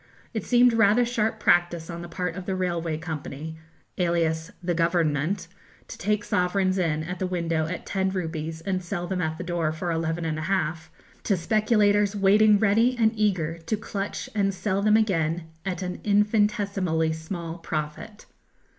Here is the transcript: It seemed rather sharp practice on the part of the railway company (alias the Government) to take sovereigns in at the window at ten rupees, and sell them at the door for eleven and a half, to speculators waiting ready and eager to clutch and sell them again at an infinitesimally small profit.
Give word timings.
It 0.33 0.43
seemed 0.43 0.73
rather 0.73 1.05
sharp 1.05 1.39
practice 1.39 1.87
on 1.87 2.01
the 2.01 2.09
part 2.09 2.35
of 2.35 2.47
the 2.47 2.55
railway 2.55 2.97
company 2.97 3.59
(alias 3.99 4.49
the 4.63 4.73
Government) 4.73 5.47
to 5.87 5.95
take 5.95 6.23
sovereigns 6.23 6.79
in 6.79 7.03
at 7.03 7.19
the 7.19 7.27
window 7.27 7.67
at 7.67 7.85
ten 7.85 8.09
rupees, 8.09 8.61
and 8.61 8.83
sell 8.83 9.05
them 9.05 9.21
at 9.21 9.37
the 9.37 9.43
door 9.43 9.71
for 9.71 9.91
eleven 9.91 10.25
and 10.25 10.39
a 10.39 10.49
half, 10.49 10.89
to 11.25 11.37
speculators 11.37 12.15
waiting 12.15 12.57
ready 12.57 12.95
and 12.97 13.11
eager 13.13 13.59
to 13.59 13.77
clutch 13.77 14.27
and 14.33 14.55
sell 14.55 14.81
them 14.81 14.97
again 14.97 15.43
at 15.67 15.83
an 15.83 16.01
infinitesimally 16.03 17.13
small 17.13 17.59
profit. 17.59 18.25